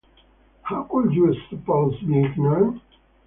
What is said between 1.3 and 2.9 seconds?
suppose me ignorant?